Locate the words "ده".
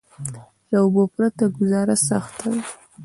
2.53-2.61